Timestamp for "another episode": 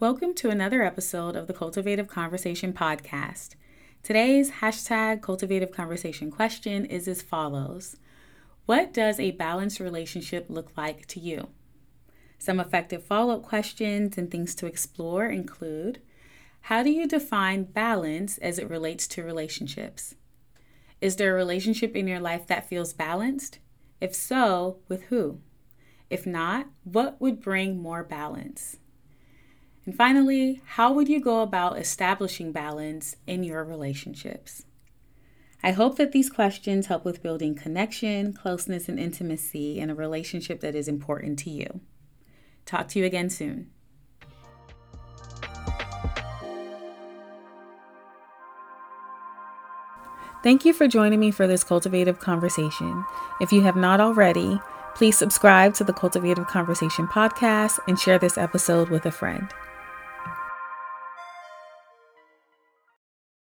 0.48-1.36